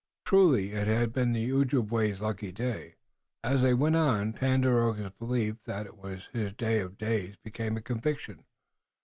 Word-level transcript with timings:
Truly, 0.25 0.71
it 0.71 0.87
had 0.87 1.13
been 1.13 1.31
the 1.31 1.51
Ojibway's 1.53 2.21
lucky 2.21 2.51
day. 2.51 2.95
As 3.43 3.61
they 3.61 3.75
went 3.75 3.95
on, 3.95 4.33
Tandakora's 4.33 5.11
belief 5.19 5.57
that 5.65 5.85
it 5.85 5.95
was 5.95 6.27
his 6.33 6.53
day 6.53 6.79
of 6.79 6.97
days 6.97 7.35
became 7.43 7.77
a 7.77 7.81
conviction. 7.83 8.45